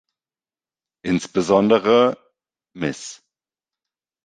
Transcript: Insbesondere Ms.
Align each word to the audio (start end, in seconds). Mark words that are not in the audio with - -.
Insbesondere 1.05 2.17
Ms. 2.73 3.21